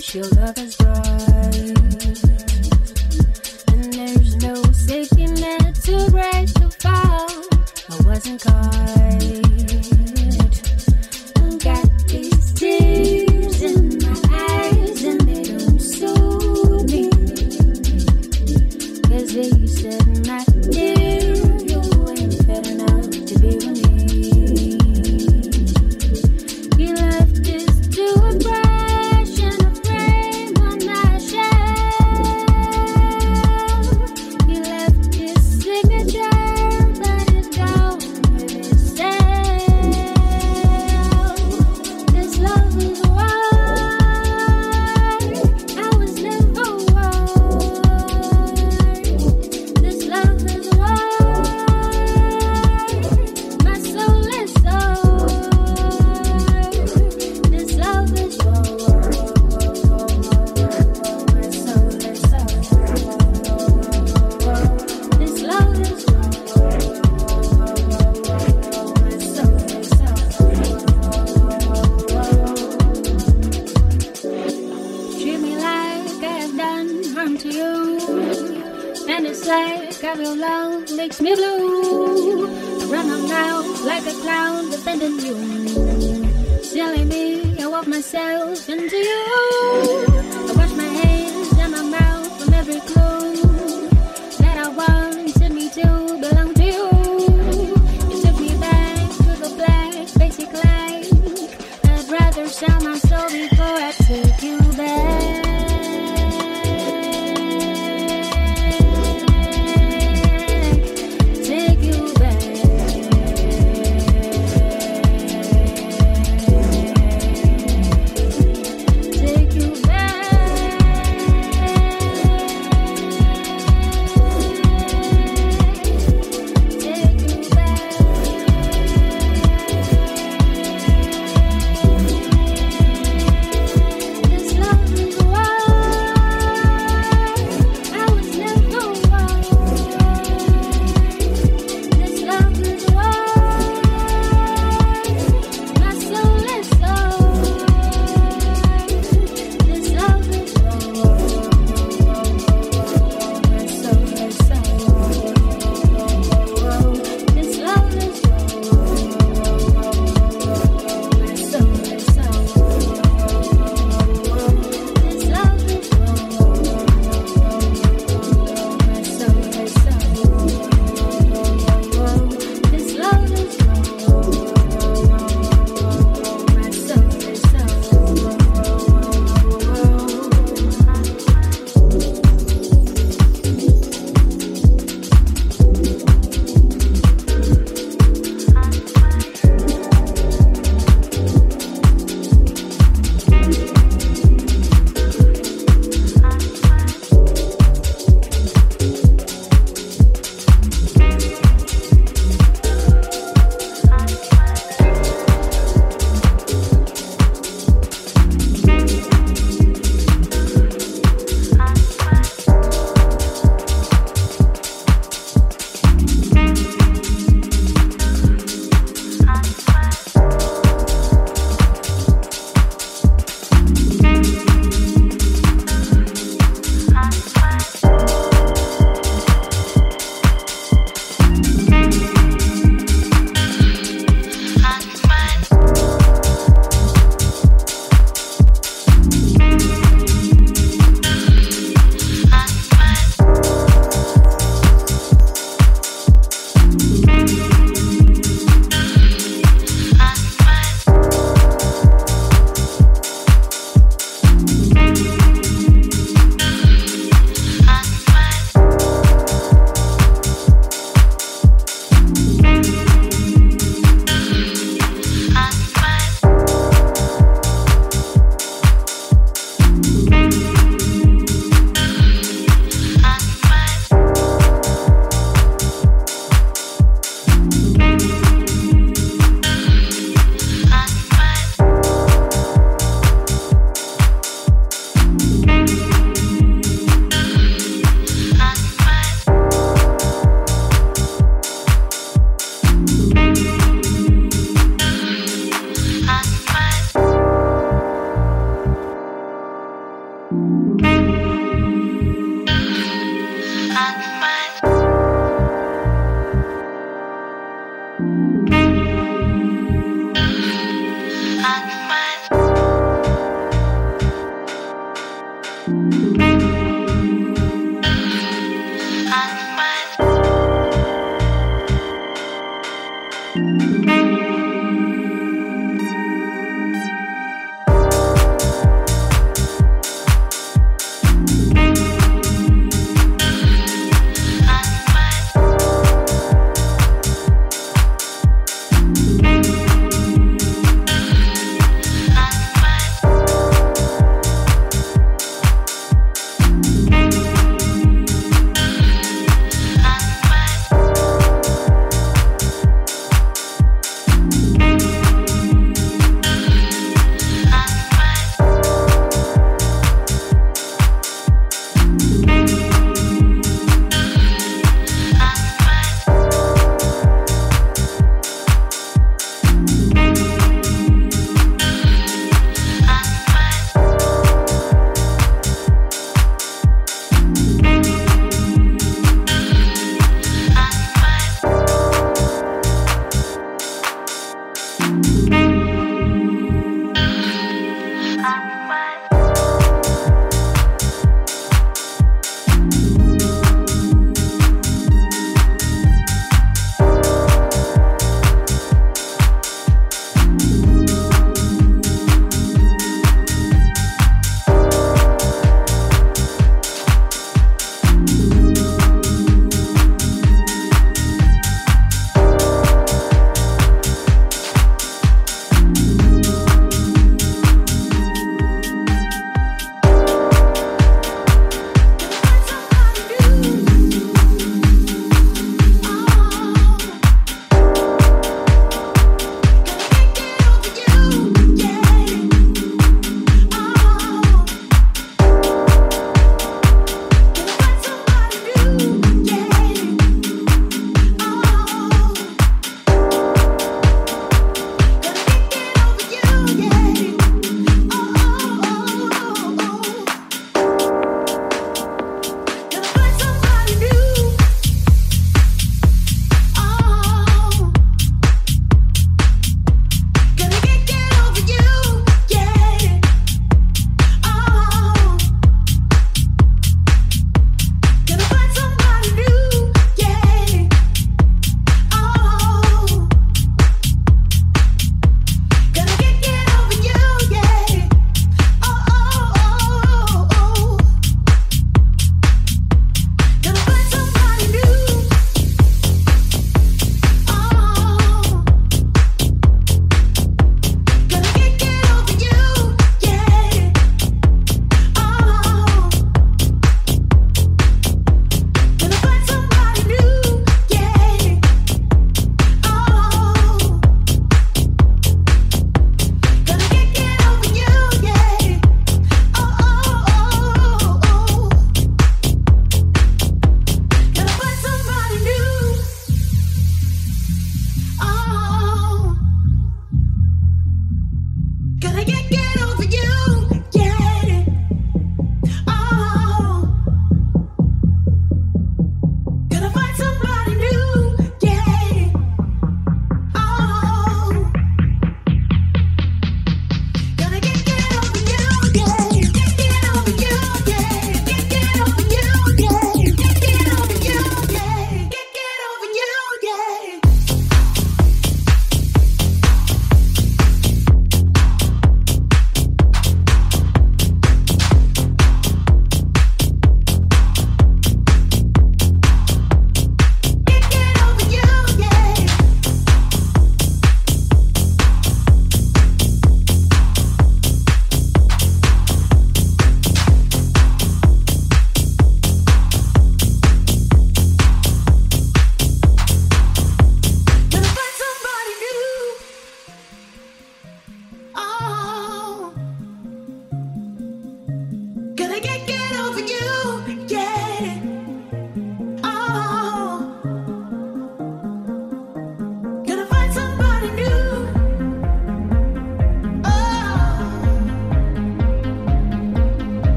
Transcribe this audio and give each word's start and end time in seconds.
she'll 0.00 0.28
love 0.30 0.56
us 0.58 0.80
right. 0.80 1.37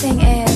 Thing 0.00 0.18
is, 0.18 0.49